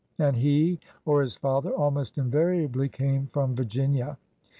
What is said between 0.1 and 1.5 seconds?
And he— or his